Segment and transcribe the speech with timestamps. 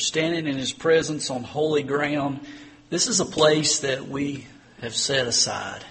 [0.00, 2.40] standing in His presence on holy ground.
[2.88, 4.46] This is a place that we
[4.80, 5.84] have set aside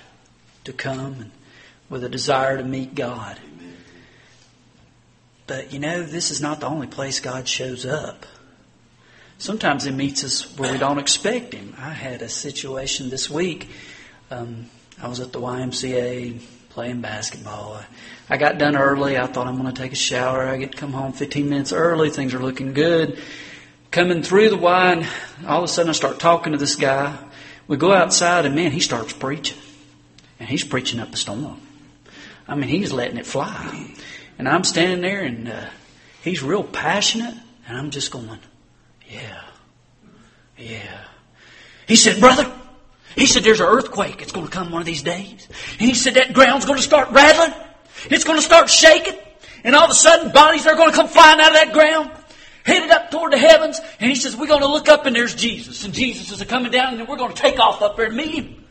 [0.66, 1.32] to come and
[1.90, 3.40] with a desire to meet God.
[5.48, 8.26] But you know, this is not the only place God shows up.
[9.38, 11.74] Sometimes He meets us where we don't expect Him.
[11.78, 13.70] I had a situation this week.
[14.30, 14.68] Um,
[15.02, 16.40] I was at the YMCA
[16.70, 17.82] playing basketball.
[18.30, 19.18] I got done early.
[19.18, 20.48] I thought I'm going to take a shower.
[20.48, 22.10] I get to come home 15 minutes early.
[22.10, 23.18] Things are looking good.
[23.92, 25.08] Coming through the wine,
[25.48, 27.18] all of a sudden I start talking to this guy.
[27.68, 29.58] We go outside and man, he starts preaching.
[30.40, 31.60] And he's preaching up a storm.
[32.48, 33.94] I mean, he's letting it fly.
[34.38, 35.66] And I'm standing there and uh,
[36.24, 37.34] he's real passionate.
[37.68, 38.40] And I'm just going,
[39.10, 39.44] yeah,
[40.58, 41.06] yeah.
[41.88, 42.52] He said, brother,
[43.16, 44.22] he said, there's an earthquake.
[44.22, 45.48] It's going to come one of these days.
[45.80, 47.54] And he said, that ground's going to start rattling.
[48.06, 49.18] It's going to start shaking.
[49.64, 52.12] And all of a sudden, bodies are going to come flying out of that ground,
[52.70, 53.82] headed up toward the heavens.
[54.00, 55.84] And he says, we're going to look up and there's Jesus.
[55.84, 58.36] And Jesus is coming down and we're going to take off up there and meet
[58.36, 58.66] him.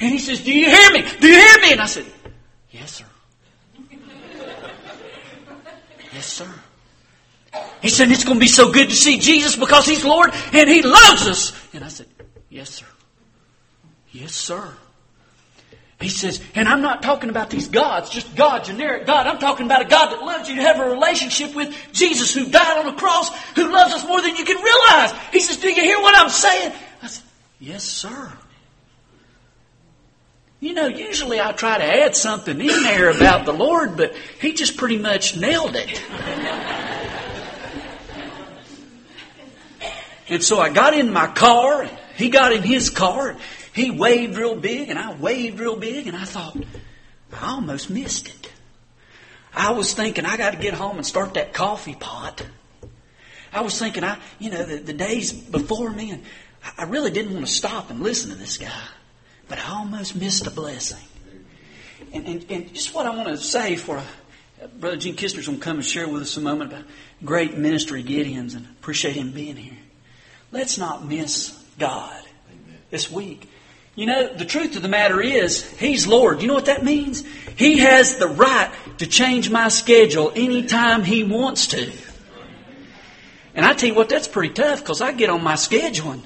[0.00, 1.02] And he says, do you hear me?
[1.20, 1.72] Do you hear me?
[1.72, 2.06] And I said,
[2.70, 3.04] yes, sir.
[6.12, 6.50] yes, sir.
[7.82, 10.68] He said, it's going to be so good to see Jesus because he's Lord and
[10.68, 11.52] he loves us.
[11.74, 12.06] And I said,
[12.48, 12.86] yes, sir.
[14.12, 14.72] Yes, sir.
[16.02, 19.26] He says, and I'm not talking about these gods, just God, generic God.
[19.26, 22.46] I'm talking about a God that loves you to have a relationship with Jesus who
[22.46, 25.12] died on the cross, who loves us more than you can realize.
[25.32, 26.72] He says, do you hear what I'm saying?
[27.02, 27.24] I said,
[27.60, 28.32] yes, sir.
[30.58, 34.52] You know, usually I try to add something in there about the Lord, but he
[34.52, 36.02] just pretty much nailed it.
[40.28, 43.36] and so I got in my car, and he got in his car,
[43.72, 46.56] he waved real big and I waved real big and I thought,
[47.32, 48.52] I almost missed it.
[49.54, 52.44] I was thinking I got to get home and start that coffee pot.
[53.52, 56.22] I was thinking I, you know, the, the days before me and
[56.78, 58.70] I really didn't want to stop and listen to this guy,
[59.48, 61.06] but I almost missed a blessing.
[62.12, 65.58] And, and, and just what I want to say for uh, Brother Gene Kistner's going
[65.58, 66.84] to come and share with us a moment about
[67.24, 69.78] great ministry Gideons and appreciate him being here.
[70.50, 72.22] Let's not miss God
[72.90, 73.48] this week.
[73.94, 76.40] You know, the truth of the matter is, He's Lord.
[76.40, 77.24] You know what that means?
[77.56, 81.92] He has the right to change my schedule anytime He wants to.
[83.54, 86.22] And I tell you what, that's pretty tough because I get on my schedule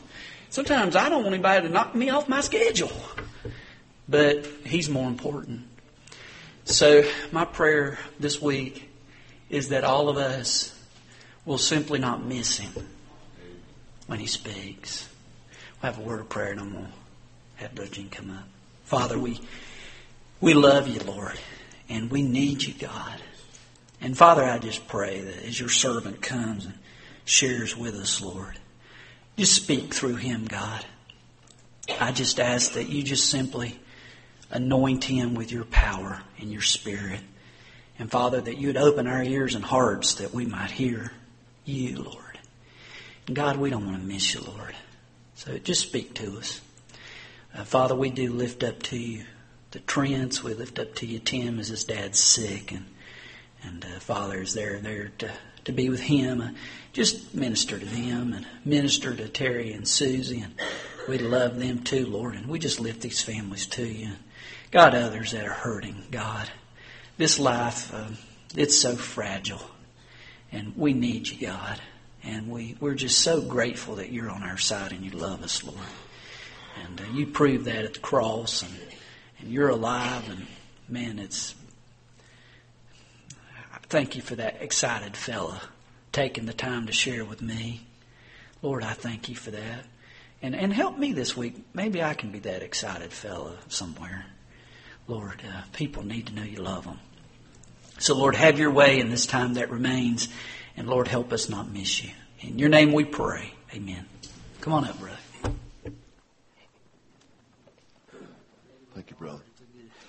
[0.57, 2.91] sometimes I don't want anybody to knock me off my schedule.
[4.09, 5.63] But He's more important.
[6.65, 8.89] So, my prayer this week
[9.51, 10.75] is that all of us
[11.45, 12.73] will simply not miss Him
[14.07, 15.09] when He speaks.
[15.83, 16.89] We'll have a word of prayer going to
[17.57, 18.45] have Brother come up.
[18.85, 19.41] Father, we,
[20.41, 21.39] we love you, Lord,
[21.89, 23.21] and we need you, God.
[24.01, 26.75] And Father, I just pray that as your servant comes and
[27.25, 28.59] shares with us, Lord,
[29.37, 30.85] just speak through him, God.
[32.01, 33.79] I just ask that you just simply
[34.51, 37.21] anoint him with your power and your spirit.
[37.99, 41.13] And Father, that you would open our ears and hearts that we might hear
[41.65, 42.39] you, Lord.
[43.27, 44.75] And God, we don't want to miss you, Lord.
[45.35, 46.61] So just speak to us.
[47.57, 49.25] Uh, Father, we do lift up to you
[49.71, 50.43] the Trents.
[50.43, 52.85] We lift up to you Tim as his dad's sick, and
[53.63, 55.31] and uh, Father is there there to
[55.65, 56.43] to be with him.
[56.43, 56.51] Uh,
[56.93, 60.55] just minister to them and minister to Terry and Susie, and
[61.09, 62.35] we love them too, Lord.
[62.35, 64.11] And we just lift these families to you.
[64.71, 66.51] God, others that are hurting, God,
[67.17, 68.19] this life um,
[68.55, 69.63] it's so fragile,
[70.53, 71.81] and we need you, God.
[72.23, 75.63] And we, we're just so grateful that you're on our side and you love us,
[75.63, 75.79] Lord.
[76.85, 78.73] And uh, you proved that at the cross, and,
[79.41, 80.29] and you're alive.
[80.29, 80.47] And
[80.89, 81.55] man, it's.
[83.89, 85.61] Thank you for that excited fella
[86.11, 87.87] taking the time to share with me.
[88.63, 89.85] Lord, I thank you for that.
[90.43, 91.57] And, and help me this week.
[91.75, 94.25] Maybe I can be that excited fella somewhere.
[95.07, 96.99] Lord, uh, people need to know you love them.
[97.99, 100.29] So, Lord, have your way in this time that remains.
[100.77, 102.11] And, Lord, help us not miss you.
[102.41, 103.53] In your name we pray.
[103.75, 104.07] Amen.
[104.61, 105.19] Come on up, brother.
[108.97, 109.43] Thank you, brother.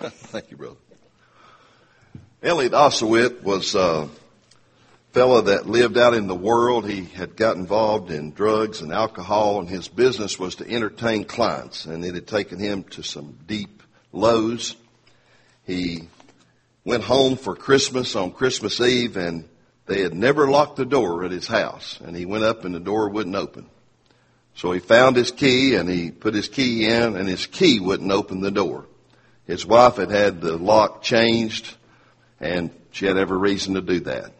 [0.00, 0.76] Thank you, brother.
[2.42, 4.08] Elliot Osowitz was a
[5.12, 6.88] fellow that lived out in the world.
[6.88, 11.84] He had got involved in drugs and alcohol, and his business was to entertain clients,
[11.84, 14.74] and it had taken him to some deep lows.
[15.66, 16.08] He
[16.82, 19.46] went home for Christmas on Christmas Eve, and
[19.84, 22.80] they had never locked the door at his house, and he went up and the
[22.80, 23.68] door wouldn't open.
[24.58, 28.10] So he found his key and he put his key in and his key wouldn't
[28.10, 28.86] open the door.
[29.46, 31.76] His wife had had the lock changed
[32.40, 34.32] and she had every reason to do that.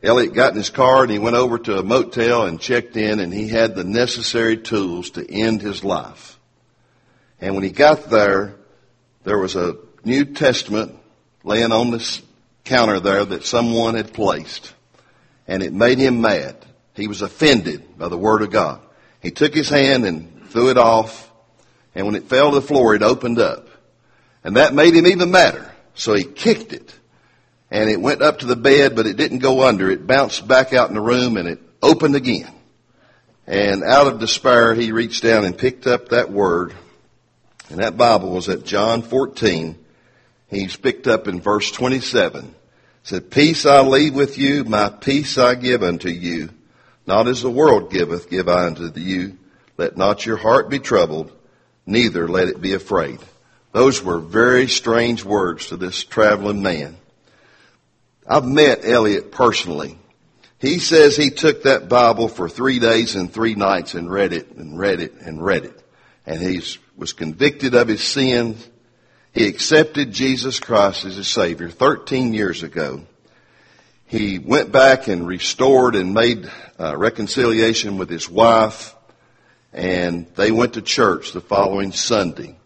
[0.00, 3.18] Elliot got in his car and he went over to a motel and checked in
[3.18, 6.38] and he had the necessary tools to end his life.
[7.40, 8.54] And when he got there,
[9.24, 10.96] there was a New Testament
[11.42, 12.22] laying on this
[12.62, 14.72] counter there that someone had placed.
[15.48, 16.64] And it made him mad.
[16.94, 18.80] He was offended by the Word of God.
[19.22, 21.30] He took his hand and threw it off.
[21.94, 23.68] And when it fell to the floor, it opened up.
[24.44, 25.72] And that made him even madder.
[25.94, 26.92] So he kicked it
[27.70, 29.90] and it went up to the bed, but it didn't go under.
[29.90, 32.52] It bounced back out in the room and it opened again.
[33.46, 36.74] And out of despair, he reached down and picked up that word.
[37.70, 39.78] And that Bible was at John 14.
[40.48, 42.44] He's picked up in verse 27.
[42.44, 42.54] It
[43.04, 46.50] said, Peace I leave with you, my peace I give unto you.
[47.06, 49.38] Not as the world giveth, give I unto you.
[49.76, 51.32] Let not your heart be troubled,
[51.86, 53.18] neither let it be afraid.
[53.72, 56.96] Those were very strange words to this traveling man.
[58.26, 59.98] I've met Elliot personally.
[60.58, 64.52] He says he took that Bible for three days and three nights and read it
[64.52, 65.82] and read it and read it.
[66.24, 66.62] And he
[66.96, 68.68] was convicted of his sins.
[69.32, 73.02] He accepted Jesus Christ as his Savior 13 years ago.
[74.12, 76.46] He went back and restored and made
[76.78, 78.94] uh, reconciliation with his wife,
[79.72, 82.58] and they went to church the following Sunday.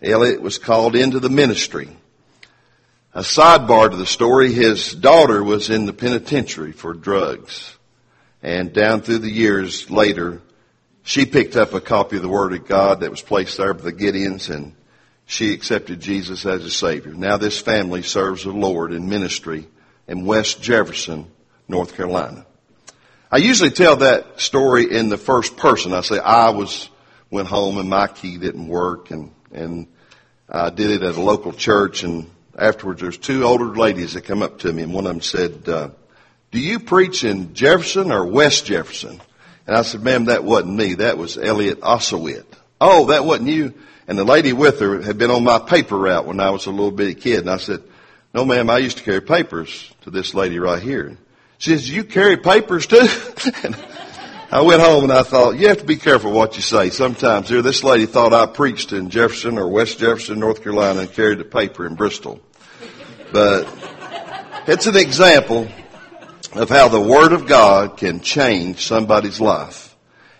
[0.00, 1.90] Elliot was called into the ministry.
[3.12, 7.76] A sidebar to the story, his daughter was in the penitentiary for drugs.
[8.42, 10.40] And down through the years later,
[11.02, 13.82] she picked up a copy of the Word of God that was placed there by
[13.82, 14.74] the Gideons and
[15.26, 17.12] she accepted Jesus as a Savior.
[17.12, 19.68] Now this family serves the Lord in ministry
[20.06, 21.26] in West Jefferson,
[21.68, 22.46] North Carolina.
[23.30, 25.92] I usually tell that story in the first person.
[25.92, 26.88] I say I was,
[27.30, 29.86] went home and my key didn't work and, and
[30.48, 34.42] I did it at a local church and afterwards, there's two older ladies that come
[34.42, 35.90] up to me, and one of them said, uh,
[36.50, 39.20] "Do you preach in Jefferson or West Jefferson?"
[39.66, 40.94] And I said, "Ma'am, that wasn't me.
[40.94, 42.44] That was Elliot Osowit."
[42.80, 43.74] Oh, that wasn't you.
[44.06, 46.70] And the lady with her had been on my paper route when I was a
[46.70, 47.82] little bitty kid, and I said,
[48.34, 51.16] "No, ma'am, I used to carry papers to this lady right here."
[51.58, 53.06] She says, "You carry papers too?"
[54.54, 56.90] I went home and I thought, you have to be careful what you say.
[56.90, 61.12] Sometimes here, this lady thought I preached in Jefferson or West Jefferson, North Carolina and
[61.12, 62.40] carried a paper in Bristol.
[63.32, 63.66] But
[64.68, 65.68] it's an example
[66.52, 69.96] of how the Word of God can change somebody's life.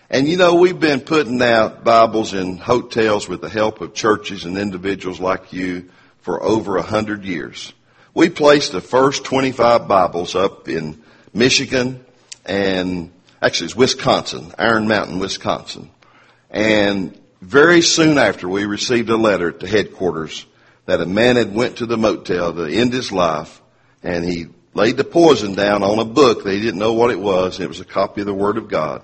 [0.09, 4.45] And you know, we've been putting out Bibles in hotels with the help of churches
[4.45, 5.89] and individuals like you
[6.21, 7.73] for over a hundred years.
[8.15, 11.03] We placed the first 25 Bibles up in
[11.33, 12.05] Michigan
[12.45, 15.91] and actually it's Wisconsin, Iron Mountain, Wisconsin.
[16.49, 20.45] And very soon after we received a letter to headquarters
[20.85, 23.61] that a man had went to the motel to end his life
[24.01, 27.19] and he laid the poison down on a book that he didn't know what it
[27.19, 27.59] was.
[27.59, 29.01] It was a copy of the Word of God.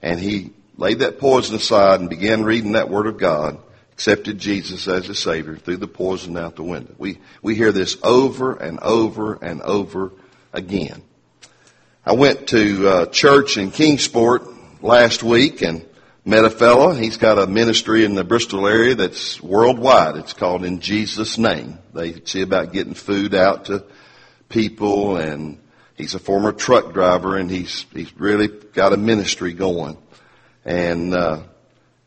[0.00, 3.58] And he laid that poison aside and began reading that Word of God,
[3.94, 6.92] accepted Jesus as his Savior, threw the poison out the window.
[6.98, 10.10] We, we hear this over and over and over
[10.52, 11.02] again.
[12.04, 15.86] I went to uh, church in Kingsport last week and
[16.24, 16.92] met a fellow.
[16.92, 20.16] He's got a ministry in the Bristol area that's worldwide.
[20.16, 21.78] It's called In Jesus' Name.
[21.94, 23.84] They see about getting food out to
[24.48, 25.60] people and
[25.94, 29.96] he's a former truck driver and he's, he's really got a ministry going.
[30.64, 31.42] And, uh,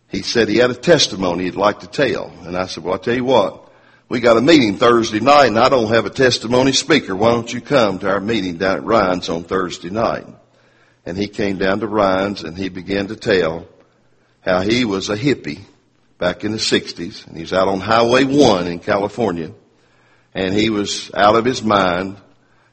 [0.10, 2.32] he said he had a testimony he'd like to tell.
[2.44, 3.68] And I said, well, I'll tell you what
[4.10, 7.16] we got a meeting Thursday night and I don't have a testimony speaker.
[7.16, 10.26] Why don't you come to our meeting down at Ryan's on Thursday night?
[11.06, 13.68] And he came down to Ryan's and he began to tell
[14.42, 15.60] how he was a hippie
[16.18, 19.52] back in the 60s and he was out on Highway 1 in California
[20.34, 22.18] and he was out of his mind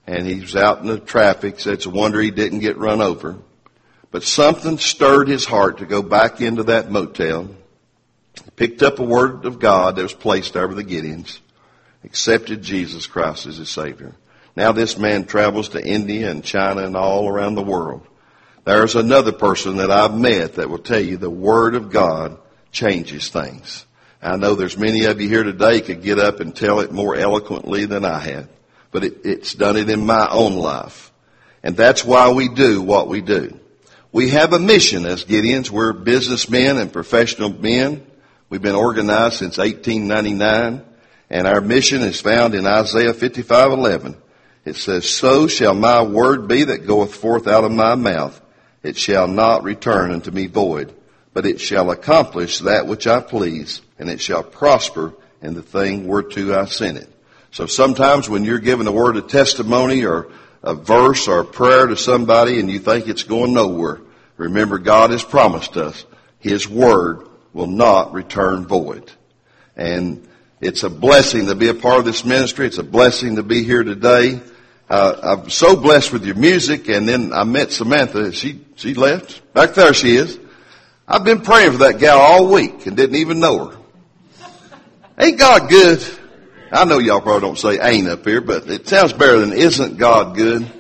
[0.07, 3.00] and he was out in the traffic so it's a wonder he didn't get run
[3.00, 3.38] over.
[4.14, 7.50] But something stirred his heart to go back into that motel
[8.54, 11.40] picked up a word of God that was placed over the Gideons,
[12.04, 14.14] accepted Jesus Christ as his Savior.
[14.54, 18.06] Now this man travels to India and China and all around the world.
[18.62, 22.38] There's another person that I've met that will tell you the Word of God
[22.71, 23.85] changes things.
[24.23, 27.16] I know there's many of you here today could get up and tell it more
[27.16, 28.49] eloquently than I have,
[28.92, 31.12] but it, it's done it in my own life.
[31.64, 33.59] And that's why we do what we do.
[34.14, 35.71] We have a mission as Gideons.
[35.71, 38.06] We're businessmen and professional men
[38.54, 40.80] We've been organized since 1899,
[41.28, 44.14] and our mission is found in Isaiah 55:11.
[44.64, 48.40] It says, "So shall my word be that goeth forth out of my mouth;
[48.85, 50.92] it shall not return unto me void,
[51.33, 56.06] but it shall accomplish that which I please, and it shall prosper in the thing
[56.06, 57.09] whereto I sent it."
[57.50, 60.28] So sometimes when you're given a word of testimony or
[60.62, 63.99] a verse or a prayer to somebody and you think it's going nowhere,
[64.37, 66.05] remember God has promised us
[66.38, 69.11] His Word will not return void.
[69.76, 70.26] And
[70.61, 72.67] it's a blessing to be a part of this ministry.
[72.67, 74.41] It's a blessing to be here today.
[74.88, 78.33] Uh, I'm so blessed with your music and then I met Samantha.
[78.33, 79.53] She, she left.
[79.55, 80.38] Back there she is.
[81.07, 83.79] I've been praying for that gal all week and didn't even know her.
[85.19, 86.03] Ain't God good?
[86.73, 89.97] I know y'all probably don't say ain't up here, but it sounds better than isn't
[89.97, 90.71] God good.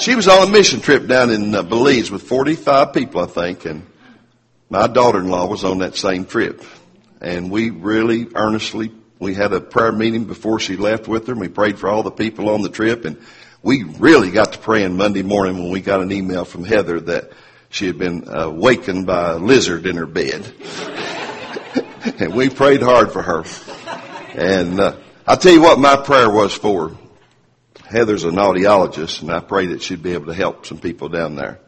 [0.00, 3.66] She was on a mission trip down in uh, Belize with 45 people, I think,
[3.66, 3.86] and
[4.70, 6.64] my daughter-in-law was on that same trip.
[7.20, 11.40] And we really earnestly, we had a prayer meeting before she left with her and
[11.42, 13.20] we prayed for all the people on the trip and
[13.62, 17.32] we really got to praying Monday morning when we got an email from Heather that
[17.68, 20.50] she had been awakened by a lizard in her bed.
[22.18, 23.44] and we prayed hard for her.
[24.34, 26.96] And uh, I'll tell you what my prayer was for.
[27.90, 31.34] Heather's an audiologist, and I prayed that she'd be able to help some people down
[31.34, 31.58] there.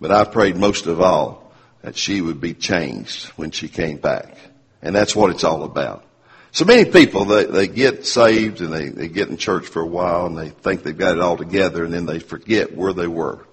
[0.00, 1.50] But I prayed most of all
[1.82, 4.36] that she would be changed when she came back.
[4.82, 6.04] And that's what it's all about.
[6.52, 9.86] So many people, they, they get saved and they, they get in church for a
[9.86, 13.06] while and they think they've got it all together and then they forget where they
[13.06, 13.46] were.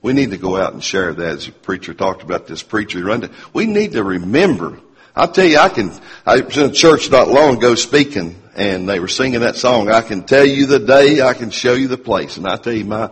[0.00, 3.04] We need to go out and share that as a preacher talked about this preacher.
[3.52, 4.78] We need to remember
[5.18, 5.90] I'll tell you, I can,
[6.24, 9.88] I was in a church not long ago speaking and they were singing that song.
[9.88, 12.36] I can tell you the day, I can show you the place.
[12.36, 13.10] And I tell you, my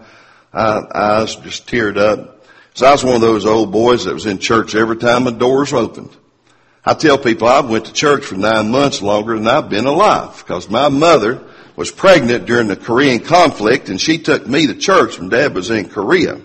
[0.53, 2.45] eyes just teared up.
[2.75, 5.31] So I was one of those old boys that was in church every time the
[5.31, 6.15] doors opened.
[6.85, 10.37] I tell people I went to church for nine months longer than I've been alive
[10.39, 11.43] because my mother
[11.77, 15.71] was pregnant during the Korean conflict and she took me to church when dad was
[15.71, 16.41] in Korea.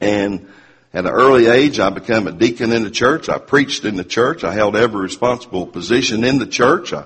[0.00, 0.48] And
[0.92, 3.28] at an early age, I became a deacon in the church.
[3.28, 4.42] I preached in the church.
[4.42, 6.92] I held every responsible position in the church.
[6.92, 7.04] I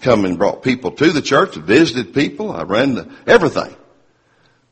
[0.00, 2.52] come and brought people to the church, visited people.
[2.52, 3.74] I ran the, everything.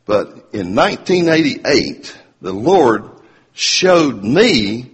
[0.07, 3.11] But in 1988, the Lord
[3.53, 4.91] showed me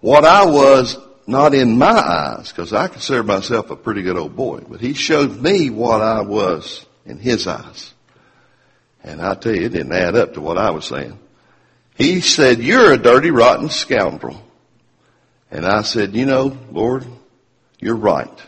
[0.00, 4.34] what I was not in my eyes, because I consider myself a pretty good old
[4.34, 7.94] boy, but He showed me what I was in His eyes.
[9.04, 11.18] And I tell you, it didn't add up to what I was saying.
[11.96, 14.42] He said, you're a dirty, rotten scoundrel.
[15.50, 17.06] And I said, you know, Lord,
[17.78, 18.42] you're right.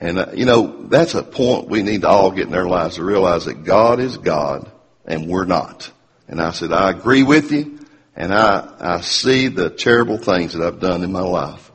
[0.00, 2.96] And, uh, you know, that's a point we need to all get in our lives
[2.96, 4.70] to realize that God is God
[5.04, 5.90] and we're not.
[6.28, 7.80] And I said, I agree with you
[8.14, 11.70] and I, I see the terrible things that I've done in my life.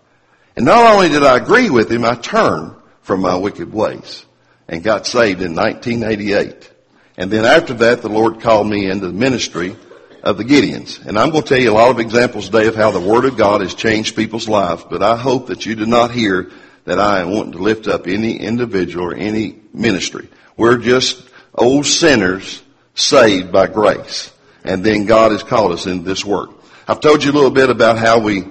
[0.56, 4.26] And not only did I agree with him, I turned from my wicked ways
[4.68, 6.72] and got saved in 1988.
[7.18, 9.76] And then after that, the Lord called me into the ministry
[10.24, 11.06] of the Gideons.
[11.06, 13.26] And I'm going to tell you a lot of examples today of how the Word
[13.26, 16.52] of God has changed people's lives, but I hope that you did not hear
[16.86, 20.28] that I wanting to lift up any individual or any ministry.
[20.58, 21.24] We're just
[21.56, 22.62] old sinners
[22.96, 24.32] saved by grace.
[24.64, 26.52] And then God has called us into this work.
[26.88, 28.46] I've told you a little bit about how we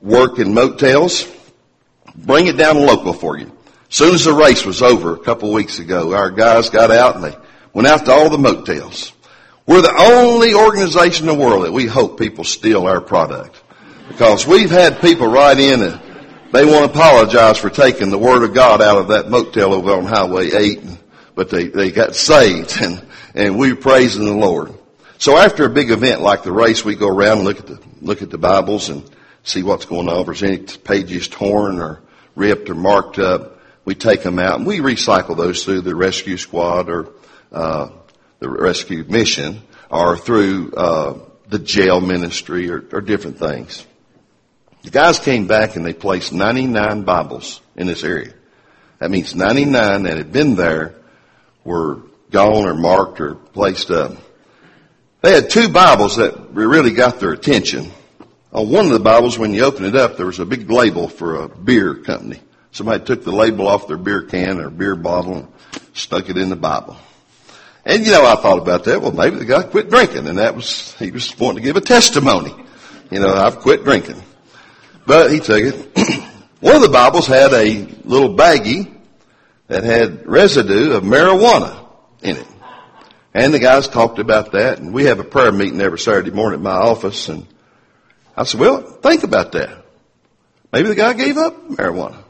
[0.00, 1.26] work in motels.
[2.14, 3.50] Bring it down local for you.
[3.88, 6.90] As soon as the race was over a couple of weeks ago, our guys got
[6.90, 7.36] out and they
[7.72, 9.12] went out to all the motels.
[9.66, 13.60] We're the only organization in the world that we hope people steal our product.
[14.08, 16.00] Because we've had people write in and
[16.54, 20.04] they won't apologize for taking the Word of God out of that motel over on
[20.04, 20.80] Highway 8,
[21.34, 24.72] but they, they got saved and, and we're praising the Lord.
[25.18, 27.80] So after a big event like the race, we go around and look at the,
[28.00, 29.08] look at the Bibles and
[29.42, 30.20] see what's going on.
[30.20, 32.02] If there's any pages torn or
[32.36, 36.36] ripped or marked up, we take them out and we recycle those through the rescue
[36.36, 37.10] squad or,
[37.52, 37.90] uh,
[38.38, 41.18] the rescue mission or through uh,
[41.48, 43.86] the jail ministry or, or different things.
[44.84, 48.34] The guys came back and they placed 99 Bibles in this area.
[48.98, 50.94] That means 99 that had been there
[51.64, 54.12] were gone or marked or placed up.
[55.22, 57.90] They had two Bibles that really got their attention.
[58.52, 61.08] On one of the Bibles, when you open it up, there was a big label
[61.08, 62.40] for a beer company.
[62.70, 65.48] Somebody took the label off their beer can or beer bottle and
[65.94, 66.98] stuck it in the Bible.
[67.86, 69.00] And you know, I thought about that.
[69.00, 71.80] Well, maybe the guy quit drinking and that was, he was wanting to give a
[71.80, 72.54] testimony.
[73.10, 74.22] You know, I've quit drinking.
[75.06, 75.98] But he took it.
[76.60, 78.90] One of the Bibles had a little baggie
[79.66, 81.86] that had residue of marijuana
[82.22, 82.46] in it.
[83.34, 86.60] And the guys talked about that and we have a prayer meeting every Saturday morning
[86.60, 87.46] at my office and
[88.36, 89.84] I said, well, think about that.
[90.72, 92.22] Maybe the guy gave up marijuana.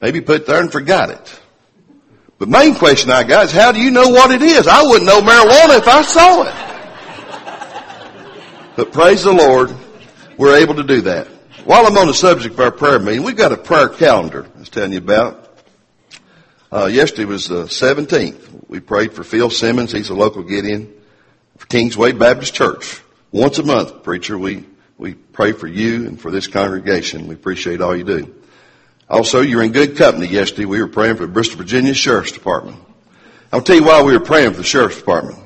[0.00, 1.40] Maybe put it there and forgot it.
[2.38, 4.68] The main question I got is how do you know what it is?
[4.68, 6.54] I wouldn't know marijuana if I saw it.
[8.76, 9.74] But praise the Lord,
[10.36, 11.28] we're able to do that.
[11.66, 14.58] While I'm on the subject of our prayer meeting, we've got a prayer calendar I
[14.60, 15.58] was telling you about.
[16.70, 18.68] Uh, yesterday was the 17th.
[18.68, 19.90] We prayed for Phil Simmons.
[19.90, 20.94] He's a local Gideon
[21.56, 23.02] for Kingsway Baptist Church.
[23.32, 24.64] Once a month, preacher, we,
[24.96, 27.26] we pray for you and for this congregation.
[27.26, 28.32] We appreciate all you do.
[29.10, 30.66] Also, you're in good company yesterday.
[30.66, 32.78] We were praying for the Bristol, Virginia Sheriff's Department.
[33.52, 35.40] I'll tell you why we were praying for the Sheriff's Department.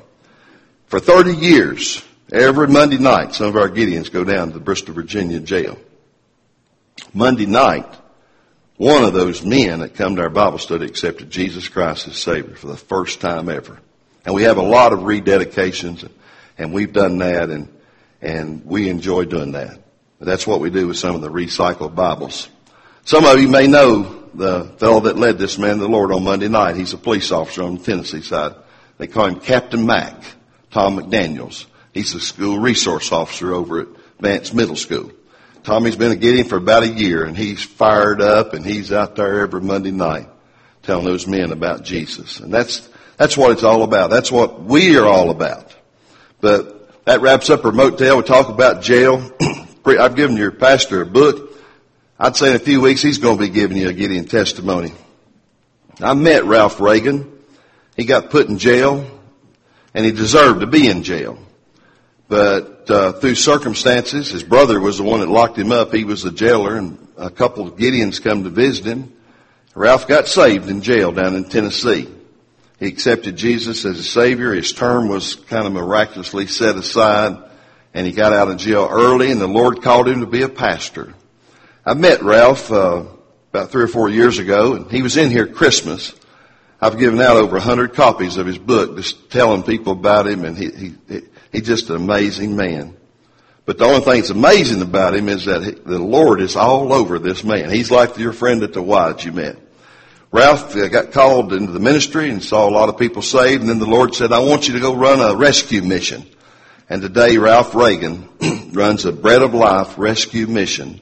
[0.89, 4.93] For 30 years, every Monday night, some of our Gideons go down to the Bristol,
[4.93, 5.79] Virginia jail.
[7.13, 7.87] Monday night,
[8.77, 12.55] one of those men that come to our Bible study accepted Jesus Christ as Savior
[12.55, 13.79] for the first time ever.
[14.25, 16.09] And we have a lot of rededications,
[16.57, 17.69] and we've done that, and,
[18.23, 19.79] and we enjoy doing that.
[20.21, 22.49] That's what we do with some of the recycled Bibles.
[23.05, 26.23] Some of you may know the fellow that led this man to the Lord on
[26.23, 26.77] Monday night.
[26.77, 28.55] He's a police officer on the Tennessee side.
[28.99, 30.23] They call him Captain Mack,
[30.71, 31.67] Tom McDaniels.
[31.93, 33.89] He's a school resource officer over at
[34.21, 35.11] Vance Middle School.
[35.63, 39.17] Tommy's been a Gideon for about a year and he's fired up and he's out
[39.17, 40.29] there every Monday night
[40.83, 42.41] telling those men about Jesus.
[42.41, 44.11] And that's, that's what it's all about.
[44.11, 45.75] That's what we are all about.
[46.41, 48.17] But that wraps up our motel.
[48.17, 49.31] We talk about jail.
[49.85, 51.59] I've given your pastor a book.
[52.19, 54.93] I'd say in a few weeks he's going to be giving you a Gideon testimony.
[56.01, 57.39] I met Ralph Reagan.
[57.97, 59.07] He got put in jail
[59.93, 61.39] and he deserved to be in jail.
[62.31, 65.93] But uh, through circumstances, his brother was the one that locked him up.
[65.93, 69.13] He was the jailer, and a couple of Gideons come to visit him.
[69.75, 72.09] Ralph got saved in jail down in Tennessee.
[72.79, 74.55] He accepted Jesus as a Savior.
[74.55, 77.37] His term was kind of miraculously set aside,
[77.95, 80.49] and he got out of jail early, and the Lord called him to be a
[80.49, 81.13] pastor.
[81.85, 83.07] I met Ralph uh,
[83.53, 86.15] about three or four years ago, and he was in here Christmas.
[86.81, 90.45] I've given out over a hundred copies of his book, just telling people about him,
[90.45, 90.71] and he,
[91.09, 91.23] he
[91.53, 92.97] He's just an amazing man.
[93.67, 97.19] But the only thing that's amazing about him is that the Lord is all over
[97.19, 97.71] this man.
[97.71, 99.59] He's like your friend at the Wides you met.
[100.33, 103.71] Ralph uh, got called into the ministry and saw a lot of people saved, and
[103.71, 106.25] then the Lord said, I want you to go run a rescue mission.
[106.89, 108.29] And today Ralph Reagan
[108.73, 111.01] runs a Bread of Life rescue mission.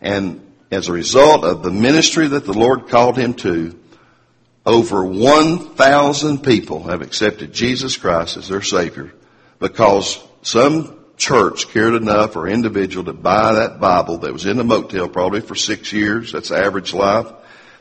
[0.00, 0.40] And
[0.70, 3.78] as a result of the ministry that the Lord called him to,
[4.66, 9.12] over 1,000 people have accepted Jesus Christ as their Savior
[9.58, 14.64] because some church cared enough or individual to buy that Bible that was in the
[14.64, 16.32] motel probably for six years.
[16.32, 17.32] That's average life.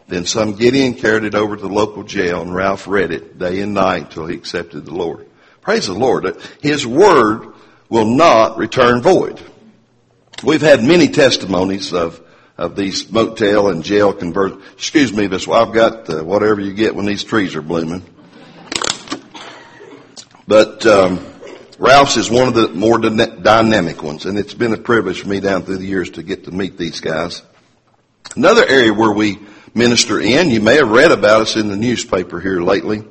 [0.07, 3.61] Then some Gideon carried it over to the local jail and Ralph read it day
[3.61, 5.27] and night until he accepted the Lord.
[5.61, 6.37] Praise the Lord.
[6.61, 7.53] His word
[7.89, 9.41] will not return void.
[10.43, 12.19] We've had many testimonies of
[12.57, 14.63] of these motel and jail conversions.
[14.73, 18.03] Excuse me, this I've got uh, whatever you get when these trees are blooming.
[20.47, 21.32] But um,
[21.83, 25.41] Ralph's is one of the more dynamic ones, and it's been a privilege for me
[25.41, 27.41] down through the years to get to meet these guys.
[28.37, 29.37] Another area where we
[29.73, 33.03] minister in, you may have read about us in the newspaper here lately.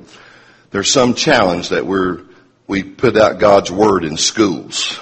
[0.71, 2.23] There's some challenge that we're,
[2.65, 4.99] we put out God's Word in schools.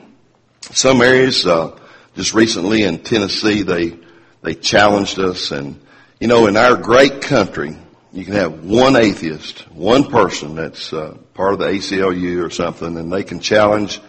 [0.72, 1.78] some areas, uh,
[2.16, 4.00] just recently in Tennessee, they,
[4.42, 5.80] they challenged us and,
[6.18, 7.76] you know, in our great country,
[8.16, 12.96] you can have one atheist, one person that's uh, part of the ACLU or something,
[12.96, 14.00] and they can challenge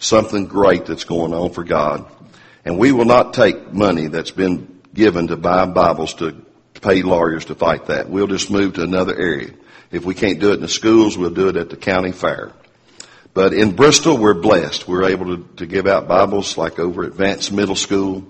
[0.00, 2.10] something great that's going on for God.
[2.64, 6.44] And we will not take money that's been given to buy Bibles to,
[6.80, 8.10] pay lawyers to fight that.
[8.10, 9.52] We'll just move to another area.
[9.92, 12.50] If we can't do it in the schools, we'll do it at the county fair.
[13.34, 14.88] But in Bristol, we're blessed.
[14.88, 18.24] We're able to, to give out Bibles like over at Vance Middle School.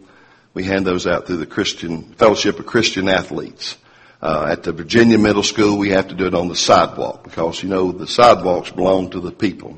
[0.52, 3.78] We hand those out through the Christian Fellowship of Christian Athletes.
[4.22, 7.60] Uh, at the Virginia Middle School, we have to do it on the sidewalk because,
[7.60, 9.76] you know, the sidewalks belong to the people.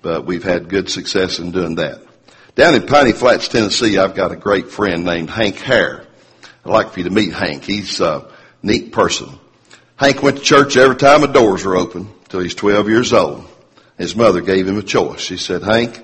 [0.00, 2.00] But we've had good success in doing that.
[2.54, 6.06] Down in Piney Flats, Tennessee, I've got a great friend named Hank Hare.
[6.64, 7.64] I'd like for you to meet Hank.
[7.64, 8.30] He's a
[8.62, 9.28] neat person.
[9.96, 13.44] Hank went to church every time the doors were open until he's 12 years old.
[13.98, 15.20] His mother gave him a choice.
[15.20, 16.00] She said, Hank,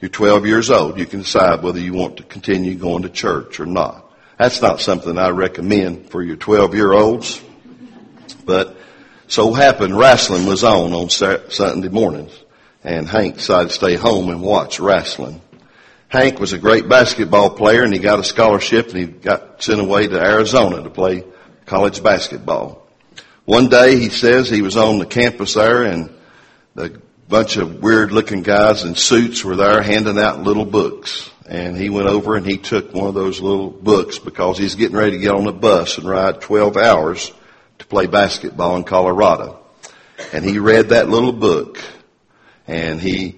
[0.00, 0.98] you're 12 years old.
[0.98, 4.05] You can decide whether you want to continue going to church or not.
[4.38, 7.40] That's not something I recommend for your 12 year olds.
[8.44, 8.76] But
[9.28, 12.38] so happened wrestling was on on Sunday mornings
[12.84, 15.40] and Hank decided to stay home and watch wrestling.
[16.08, 19.80] Hank was a great basketball player and he got a scholarship and he got sent
[19.80, 21.24] away to Arizona to play
[21.64, 22.86] college basketball.
[23.44, 26.10] One day he says he was on the campus there and
[26.76, 26.90] a
[27.28, 31.90] bunch of weird looking guys in suits were there handing out little books and he
[31.90, 35.18] went over and he took one of those little books because he's getting ready to
[35.18, 37.32] get on a bus and ride 12 hours
[37.78, 39.60] to play basketball in Colorado.
[40.32, 41.78] And he read that little book
[42.66, 43.36] and he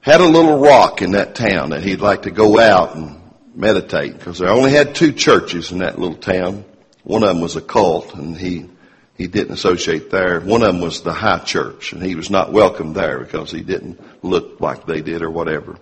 [0.00, 3.20] had a little rock in that town that he'd like to go out and
[3.54, 6.64] meditate because they only had two churches in that little town.
[7.04, 8.68] One of them was a cult and he
[9.16, 10.40] he didn't associate there.
[10.40, 13.62] One of them was the high church, and he was not welcome there because he
[13.62, 15.78] didn't look like they did or whatever.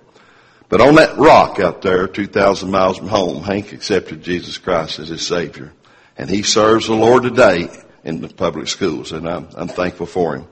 [0.75, 5.07] But on that rock out there, 2,000 miles from home, Hank accepted Jesus Christ as
[5.07, 5.73] his Savior.
[6.19, 7.69] And he serves the Lord today
[8.03, 10.49] in the public schools, and I'm, I'm thankful for him.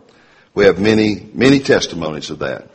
[0.55, 2.71] We have many, many testimonies of that.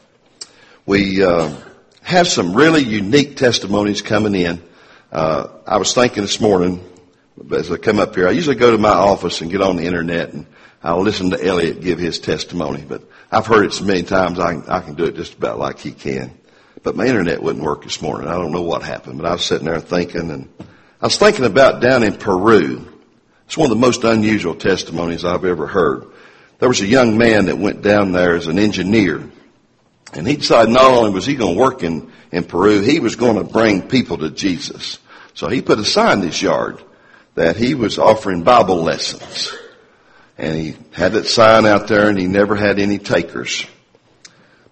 [0.86, 1.56] We uh,
[2.02, 4.62] have some really unique testimonies coming in.
[5.10, 6.84] Uh, I was thinking this morning,
[7.54, 9.86] as I come up here, I usually go to my office and get on the
[9.86, 10.48] internet and
[10.84, 14.62] I'll listen to Elliot give his testimony, but I've heard it so many times I
[14.68, 16.37] I can do it just about like he can.
[16.84, 18.28] But my internet wouldn't work this morning.
[18.28, 20.50] I don't know what happened, but I was sitting there thinking and
[21.02, 22.88] I was thinking about down in Peru.
[23.46, 26.06] It's one of the most unusual testimonies I've ever heard.
[26.60, 29.30] There was a young man that went down there as an engineer
[30.14, 33.16] and he decided not only was he going to work in, in Peru, he was
[33.16, 35.00] going to bring people to Jesus.
[35.34, 36.82] So he put a sign in his yard
[37.36, 39.54] that he was offering Bible lessons.
[40.38, 43.66] And he had that sign out there and he never had any takers.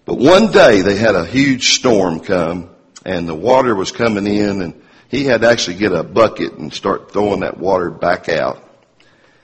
[0.06, 2.70] But one day they had a huge storm come
[3.04, 6.72] and the water was coming in and he had to actually get a bucket and
[6.72, 8.62] start throwing that water back out.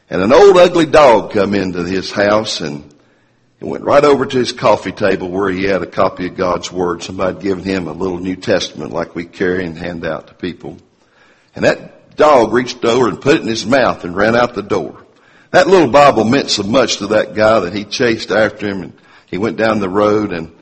[0.09, 2.95] And an old ugly dog come into his house and
[3.59, 6.71] he went right over to his coffee table where he had a copy of God's
[6.71, 7.03] Word.
[7.03, 10.35] Somebody had given him a little New Testament like we carry and hand out to
[10.35, 10.79] people.
[11.57, 14.63] And that dog reached over and put it in his mouth and ran out the
[14.63, 15.05] door.
[15.51, 18.93] That little Bible meant so much to that guy that he chased after him and
[19.33, 20.53] he went down the road and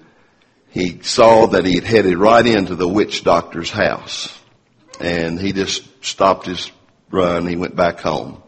[0.70, 4.32] he saw that he had headed right into the witch doctor's house.
[5.00, 6.70] And he just stopped his
[7.10, 7.48] run.
[7.48, 8.40] He went back home.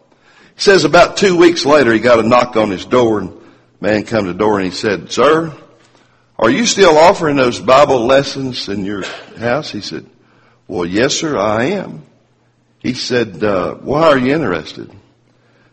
[0.55, 3.37] He says about two weeks later he got a knock on his door and
[3.81, 5.53] man come to the door and he said, sir,
[6.39, 9.03] are you still offering those Bible lessons in your
[9.39, 9.73] house?
[9.73, 10.07] He said,
[10.69, 12.07] well, yes, sir, I am.
[12.79, 14.89] He said, uh, why are you interested?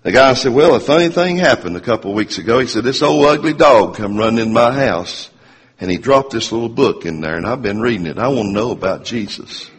[0.01, 2.59] The guy said, well, a funny thing happened a couple of weeks ago.
[2.59, 5.29] He said, this old ugly dog come running in my house
[5.77, 8.17] and he dropped this little book in there and I've been reading it.
[8.17, 9.69] I want to know about Jesus.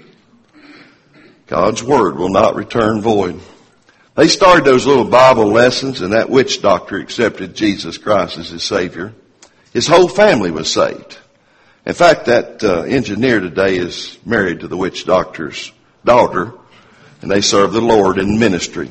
[1.46, 3.40] God's word will not return void.
[4.14, 8.62] They started those little Bible lessons and that witch doctor accepted Jesus Christ as his
[8.62, 9.14] Savior.
[9.72, 11.16] His whole family was saved.
[11.86, 15.72] In fact, that uh, engineer today is married to the witch doctor's
[16.04, 16.52] daughter
[17.22, 18.90] and they serve the Lord in ministry.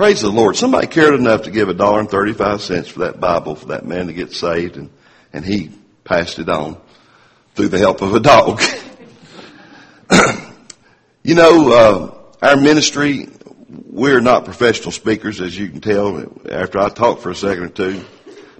[0.00, 0.56] Praise the Lord.
[0.56, 3.84] Somebody cared enough to give a dollar and thirty-five cents for that Bible for that
[3.84, 4.88] man to get saved, and,
[5.30, 5.70] and he
[6.04, 6.80] passed it on
[7.54, 8.62] through the help of a dog.
[11.22, 11.72] you know,
[12.40, 13.28] uh, our ministry,
[13.68, 17.68] we're not professional speakers, as you can tell after I talk for a second or
[17.68, 18.02] two,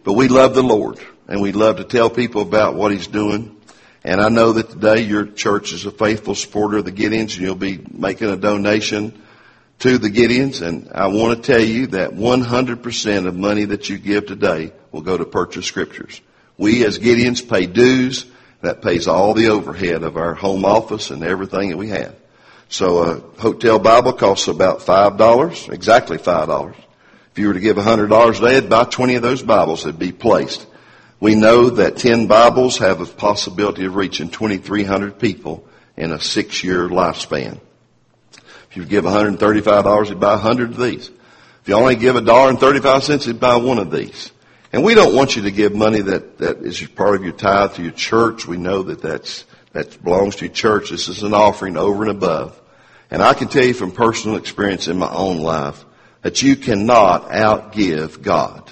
[0.04, 3.56] but we love the Lord, and we love to tell people about what He's doing.
[4.04, 7.38] And I know that today your church is a faithful supporter of the Gideons and
[7.38, 9.22] you'll be making a donation
[9.80, 10.62] to the Gideons.
[10.62, 15.02] And I want to tell you that 100% of money that you give today will
[15.02, 16.20] go to purchase scriptures.
[16.56, 18.26] We as Gideons pay dues.
[18.62, 22.14] That pays all the overhead of our home office and everything that we have.
[22.68, 26.74] So a hotel Bible costs about $5, exactly $5.
[27.32, 29.98] If you were to give a $100 a day, buy 20 of those Bibles would
[29.98, 30.66] be placed
[31.20, 36.64] we know that 10 Bibles have a possibility of reaching 2,300 people in a six
[36.64, 37.60] year lifespan.
[38.70, 41.08] If you give $135, you buy 100 of these.
[41.08, 44.30] If you only give a dollar and 35 cents, you buy one of these.
[44.72, 47.74] And we don't want you to give money that, that is part of your tithe
[47.74, 48.46] to your church.
[48.46, 50.90] We know that that's, that belongs to your church.
[50.90, 52.60] This is an offering over and above.
[53.10, 55.84] And I can tell you from personal experience in my own life
[56.22, 58.70] that you cannot outgive God.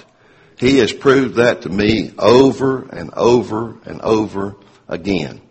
[0.55, 4.55] He has proved that to me over and over and over
[4.87, 5.41] again.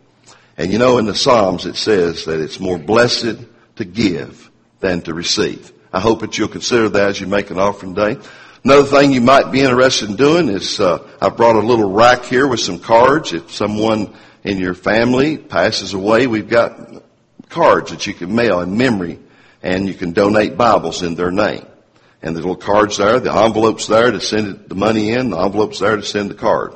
[0.57, 3.37] And you know, in the Psalms it says that it's more blessed
[3.79, 5.73] to give than to receive.
[5.93, 8.19] I hope that you'll consider that as you make an offering day.
[8.65, 12.25] Another thing you might be interested in doing is uh, I brought a little rack
[12.25, 13.33] here with some cards.
[13.33, 14.15] If someone
[14.45, 17.03] in your family passes away, we've got
[17.49, 19.19] cards that you can mail in memory,
[19.63, 21.65] and you can donate Bibles in their name.
[22.21, 25.79] And the little cards there, the envelopes there to send the money in, the envelopes
[25.79, 26.75] there to send the card.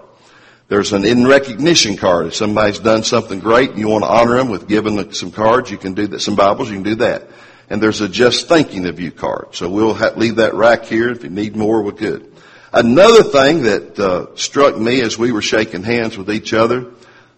[0.72, 2.28] There's an in recognition card.
[2.28, 5.70] If somebody's done something great and you want to honor them with giving some cards,
[5.70, 6.20] you can do that.
[6.20, 7.28] Some Bibles, you can do that.
[7.68, 9.48] And there's a just thinking of you card.
[9.54, 11.10] So we'll leave that rack here.
[11.10, 12.32] If you need more, we're good.
[12.72, 16.86] Another thing that uh, struck me as we were shaking hands with each other,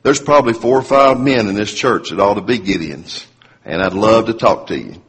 [0.05, 3.27] there's probably four or five men in this church that ought to be Gideons.
[3.64, 5.03] And I'd love to talk to you.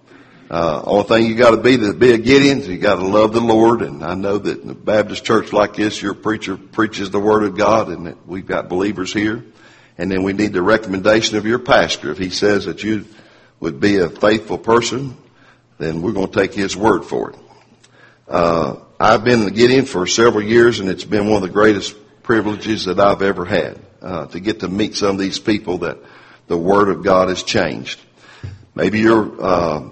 [0.49, 3.05] Uh, only thing you got to be to be a Gideon is you got to
[3.05, 3.81] love the Lord.
[3.81, 7.43] And I know that in a Baptist church like this, your preacher preaches the Word
[7.43, 9.43] of God, and that we've got believers here.
[9.97, 12.11] And then we need the recommendation of your pastor.
[12.11, 13.05] If he says that you
[13.59, 15.17] would be a faithful person,
[15.77, 17.39] then we're going to take his word for it.
[18.27, 21.95] Uh, I've been in Gideon for several years, and it's been one of the greatest
[22.23, 25.97] privileges that I've ever had uh, to get to meet some of these people that
[26.47, 27.99] the Word of God has changed.
[28.75, 29.89] Maybe your uh,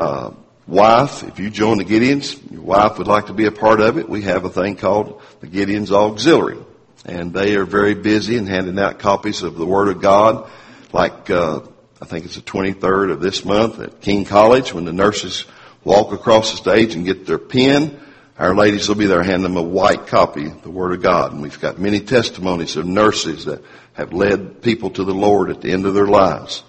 [0.00, 0.32] uh,
[0.66, 3.98] wife, if you join the Gideons, your wife would like to be a part of
[3.98, 4.08] it.
[4.08, 6.58] We have a thing called the Gideons Auxiliary,
[7.04, 10.50] and they are very busy in handing out copies of the Word of God.
[10.92, 11.60] Like uh,
[12.00, 15.44] I think it's the 23rd of this month at King College when the nurses
[15.84, 18.00] walk across the stage and get their pen.
[18.38, 21.32] Our ladies will be there handing them a white copy the Word of God.
[21.32, 25.60] And we've got many testimonies of nurses that have led people to the Lord at
[25.60, 26.62] the end of their lives.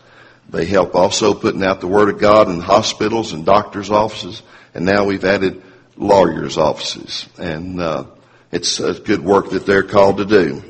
[0.51, 4.43] They help also putting out the Word of God in hospitals and doctors' offices.
[4.73, 5.61] And now we've added
[5.97, 7.27] lawyers' offices.
[7.37, 8.05] And, uh,
[8.51, 10.63] it's a good work that they're called to do.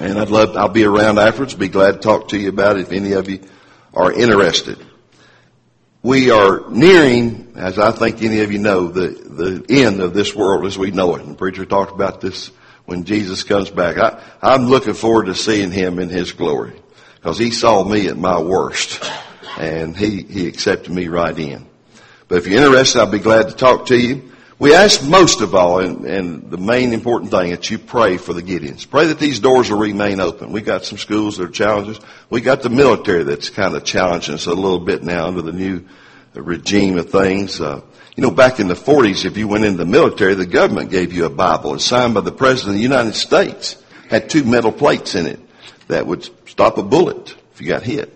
[0.00, 2.82] And I'd love, I'll be around afterwards, be glad to talk to you about it
[2.82, 3.40] if any of you
[3.94, 4.78] are interested
[6.02, 10.34] we are nearing, as I think any of you know, the, the end of this
[10.34, 11.22] world as we know it.
[11.22, 12.50] And the preacher talked about this
[12.86, 13.98] when Jesus comes back.
[13.98, 16.79] I, I'm looking forward to seeing him in his glory
[17.20, 19.04] because he saw me at my worst
[19.58, 21.66] and he, he accepted me right in.
[22.28, 24.32] But if you're interested, I'll be glad to talk to you.
[24.58, 28.34] We ask most of all, and, and, the main important thing, that you pray for
[28.34, 28.88] the Gideons.
[28.88, 30.52] Pray that these doors will remain open.
[30.52, 31.98] We got some schools that are challenges.
[32.28, 35.52] We got the military that's kind of challenging us a little bit now under the
[35.52, 35.86] new
[36.34, 37.60] regime of things.
[37.60, 37.80] Uh,
[38.16, 41.12] you know, back in the 40s, if you went into the military, the government gave
[41.12, 41.74] you a Bible.
[41.74, 43.82] It's signed by the President of the United States.
[44.08, 45.40] Had two metal plates in it
[45.88, 48.14] that would stop a bullet if you got hit.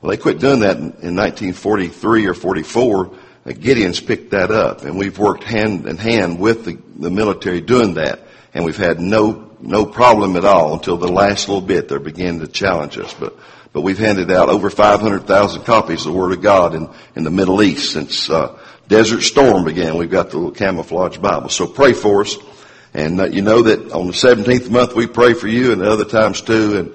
[0.00, 3.10] Well, they quit doing that in, in 1943 or 44
[3.52, 7.94] Gideon's picked that up, and we've worked hand in hand with the, the military doing
[7.94, 8.20] that,
[8.52, 11.88] and we've had no no problem at all until the last little bit.
[11.88, 13.38] They're beginning to challenge us, but
[13.72, 17.30] but we've handed out over 500,000 copies of the Word of God in in the
[17.30, 19.96] Middle East since uh, Desert Storm began.
[19.96, 22.36] We've got the little camouflage Bible, so pray for us.
[22.94, 26.06] And uh, you know that on the 17th month we pray for you and other
[26.06, 26.78] times too.
[26.78, 26.92] And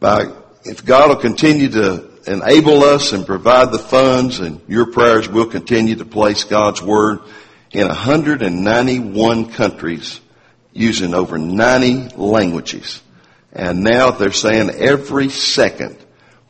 [0.00, 0.32] by,
[0.64, 5.46] if God will continue to enable us and provide the funds and your prayers will
[5.46, 7.20] continue to place God's Word
[7.70, 10.20] in 191 countries
[10.72, 13.02] using over 90 languages.
[13.52, 15.96] And now they're saying every second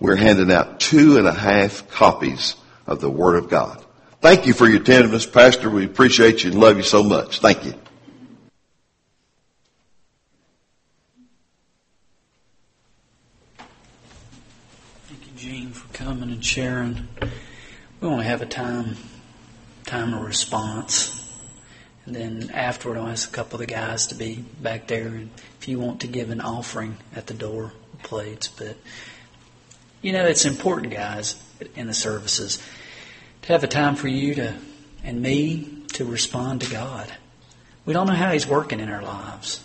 [0.00, 2.56] we're handing out two and a half copies
[2.86, 3.82] of the Word of God.
[4.20, 5.70] Thank you for your attentiveness, Pastor.
[5.70, 7.40] We appreciate you and love you so much.
[7.40, 7.74] Thank you.
[15.92, 17.08] Coming and sharing.
[18.00, 18.96] We want to have a time,
[19.84, 21.30] time of response.
[22.06, 25.08] And then afterward, I'll ask a couple of the guys to be back there.
[25.08, 27.72] And if you want to give an offering at the door,
[28.02, 28.48] plates.
[28.48, 28.76] But,
[30.00, 31.36] you know, it's important, guys,
[31.74, 32.62] in the services
[33.42, 34.54] to have a time for you to,
[35.04, 37.12] and me, to respond to God.
[37.84, 39.62] We don't know how He's working in our lives.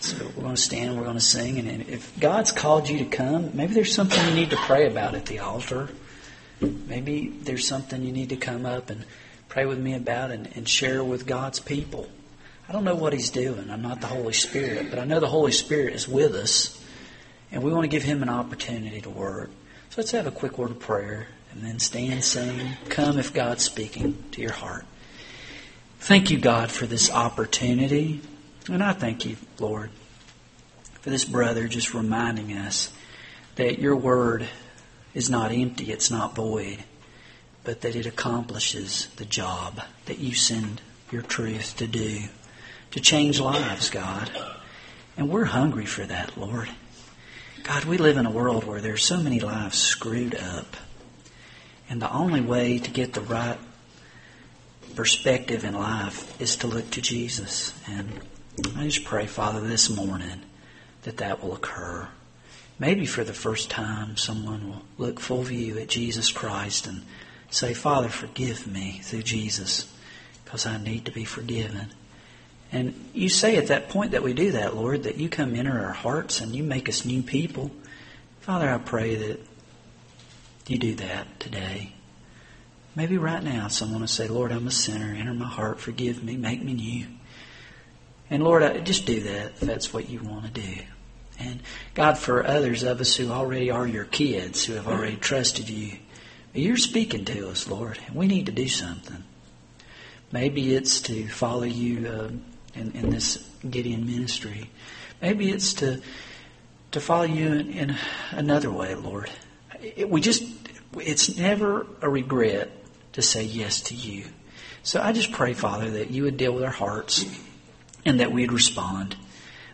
[0.00, 3.04] So we're going to stand, we're going to sing, and if God's called you to
[3.04, 5.90] come, maybe there's something you need to pray about at the altar.
[6.60, 9.04] Maybe there's something you need to come up and
[9.50, 12.08] pray with me about and, and share with God's people.
[12.66, 13.70] I don't know what He's doing.
[13.70, 16.82] I'm not the Holy Spirit, but I know the Holy Spirit is with us,
[17.52, 19.50] and we want to give Him an opportunity to work.
[19.90, 22.58] So let's have a quick word of prayer, and then stand, sing,
[22.88, 24.86] come if God's speaking to your heart.
[25.98, 28.22] Thank you, God, for this opportunity.
[28.68, 29.90] And I thank you, Lord,
[31.00, 32.92] for this brother just reminding us
[33.56, 34.48] that your word
[35.14, 36.84] is not empty, it's not void,
[37.64, 42.20] but that it accomplishes the job that you send your truth to do,
[42.92, 44.30] to change lives, God.
[45.16, 46.68] And we're hungry for that, Lord.
[47.64, 50.76] God, we live in a world where there's so many lives screwed up.
[51.88, 53.58] And the only way to get the right
[54.94, 57.74] perspective in life is to look to Jesus.
[57.88, 58.08] And
[58.76, 60.42] I just pray, Father, this morning
[61.02, 62.08] that that will occur.
[62.78, 67.02] Maybe for the first time, someone will look full view at Jesus Christ and
[67.50, 69.90] say, Father, forgive me through Jesus
[70.44, 71.88] because I need to be forgiven.
[72.72, 75.70] And you say at that point that we do that, Lord, that you come into
[75.70, 77.70] our hearts and you make us new people.
[78.40, 79.40] Father, I pray that
[80.66, 81.92] you do that today.
[82.94, 85.14] Maybe right now someone will say, Lord, I'm a sinner.
[85.14, 85.80] Enter my heart.
[85.80, 86.36] Forgive me.
[86.36, 87.06] Make me new.
[88.30, 90.82] And Lord, just do that if that's what you want to do.
[91.38, 91.60] And
[91.94, 95.98] God, for others of us who already are your kids, who have already trusted you,
[96.52, 99.22] you're speaking to us, Lord, and we need to do something.
[100.32, 102.30] Maybe it's to follow you uh,
[102.78, 104.70] in, in this Gideon ministry.
[105.20, 106.00] Maybe it's to
[106.92, 107.96] to follow you in, in
[108.32, 109.30] another way, Lord.
[109.80, 110.42] It, we just
[110.98, 112.70] it's never a regret
[113.12, 114.24] to say yes to you.
[114.82, 117.24] So I just pray, Father, that you would deal with our hearts
[118.04, 119.16] and that we'd respond.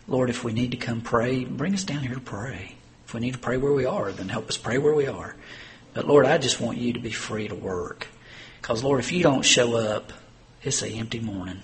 [0.09, 2.77] Lord, if we need to come pray, bring us down here to pray.
[3.05, 5.37] If we need to pray where we are, then help us pray where we are.
[5.95, 8.09] But Lord, I just want you to be free to work.
[8.61, 10.13] Because, Lord, if you don't show up,
[10.63, 11.63] it's an empty morning.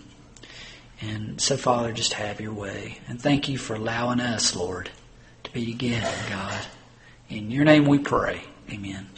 [1.01, 3.01] And so, Father, just have your way.
[3.09, 4.90] And thank you for allowing us, Lord,
[5.42, 6.61] to be again, God.
[7.29, 8.44] In your name we pray.
[8.70, 9.09] Amen.